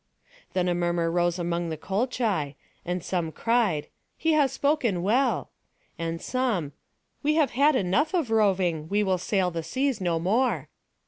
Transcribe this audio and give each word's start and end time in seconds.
Then 0.53 0.67
a 0.67 0.73
murmur 0.73 1.11
rose 1.11 1.37
among 1.37 1.69
the 1.69 1.77
Colchi, 1.77 2.55
and 2.83 3.03
some 3.03 3.31
cried, 3.31 3.85
"He 4.17 4.33
has 4.33 4.51
spoken 4.51 5.03
well"; 5.03 5.51
and 5.99 6.19
some, 6.19 6.71
"We 7.21 7.35
have 7.35 7.51
had 7.51 7.75
enough 7.75 8.15
of 8.15 8.31
roving, 8.31 8.89
we 8.89 9.03
will 9.03 9.19
sail 9.19 9.51
the 9.51 9.61
seas 9.61 10.01
no 10.01 10.17
more!" 10.17 10.69